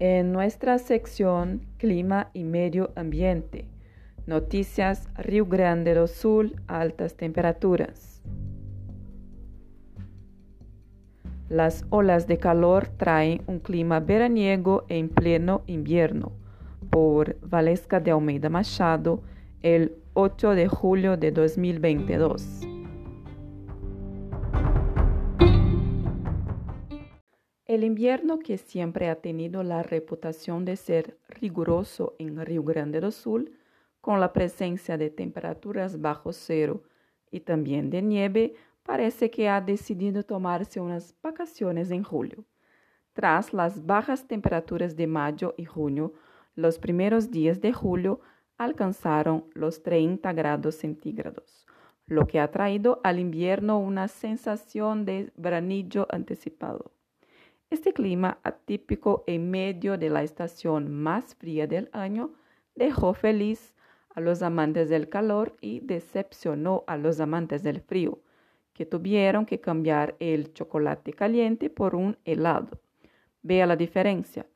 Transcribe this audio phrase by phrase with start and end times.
[0.00, 3.66] En nuestra sección Clima y Medio Ambiente,
[4.26, 8.22] noticias Río Grande do Sul, altas temperaturas.
[11.50, 16.32] Las olas de calor traen un clima veraniego en pleno invierno.
[16.88, 19.20] Por Valesca de Almeida Machado,
[19.60, 22.69] el 8 de julio de 2022.
[27.70, 33.12] El invierno que siempre ha tenido la reputación de ser riguroso en Río Grande do
[33.12, 33.56] Sul,
[34.00, 36.82] con la presencia de temperaturas bajo cero
[37.30, 42.44] y también de nieve, parece que ha decidido tomarse unas vacaciones en julio.
[43.12, 46.12] Tras las bajas temperaturas de mayo y junio,
[46.56, 48.18] los primeros días de julio
[48.58, 51.68] alcanzaron los 30 grados centígrados,
[52.06, 56.90] lo que ha traído al invierno una sensación de veranillo anticipado.
[57.70, 62.32] Este clima atípico en medio de la estación más fría del año
[62.74, 63.76] dejó feliz
[64.12, 68.18] a los amantes del calor y decepcionó a los amantes del frío,
[68.72, 72.80] que tuvieron que cambiar el chocolate caliente por un helado.
[73.42, 74.46] Vea la diferencia.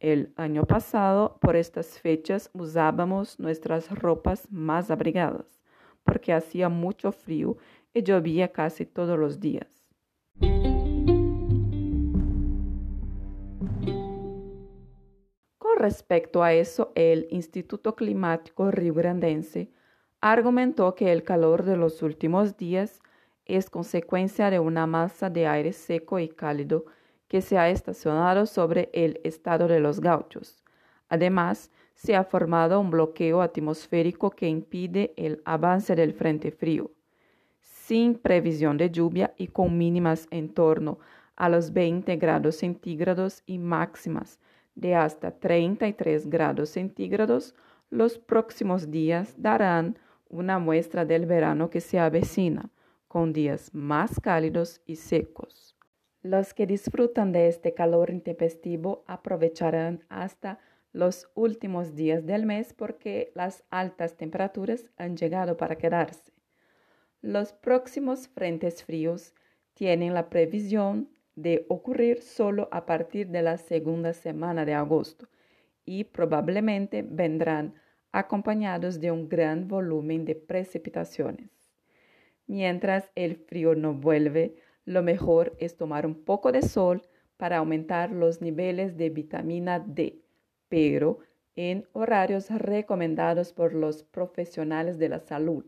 [0.00, 5.60] El año pasado, por estas fechas, usábamos nuestras ropas más abrigadas,
[6.04, 7.58] porque hacía mucho frío
[7.92, 9.90] y llovía casi todos los días.
[15.82, 19.68] Respecto a eso, el Instituto Climático Rio Grandense
[20.20, 23.00] argumentó que el calor de los últimos días
[23.46, 26.84] es consecuencia de una masa de aire seco y cálido
[27.26, 30.62] que se ha estacionado sobre el estado de los gauchos.
[31.08, 36.92] Además, se ha formado un bloqueo atmosférico que impide el avance del frente frío.
[37.60, 41.00] Sin previsión de lluvia y con mínimas en torno
[41.34, 44.38] a los 20 grados centígrados y máximas
[44.74, 47.54] de hasta 33 grados centígrados,
[47.90, 49.98] los próximos días darán
[50.28, 52.70] una muestra del verano que se avecina,
[53.06, 55.76] con días más cálidos y secos.
[56.22, 60.58] Los que disfrutan de este calor intempestivo aprovecharán hasta
[60.92, 66.32] los últimos días del mes porque las altas temperaturas han llegado para quedarse.
[67.20, 69.34] Los próximos frentes fríos
[69.74, 75.28] tienen la previsión de ocurrir solo a partir de la segunda semana de agosto
[75.84, 77.74] y probablemente vendrán
[78.12, 81.50] acompañados de un gran volumen de precipitaciones.
[82.46, 87.02] Mientras el frío no vuelve, lo mejor es tomar un poco de sol
[87.36, 90.20] para aumentar los niveles de vitamina D,
[90.68, 91.20] pero
[91.56, 95.64] en horarios recomendados por los profesionales de la salud,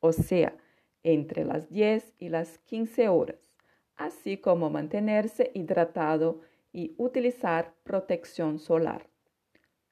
[0.00, 0.56] o sea,
[1.02, 3.53] entre las 10 y las 15 horas
[3.96, 6.40] así como mantenerse hidratado
[6.72, 9.08] y utilizar protección solar.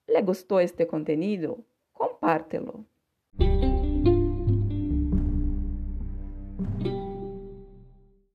[0.07, 1.65] ¿Le gustó este contenido?
[1.93, 2.85] Compártelo.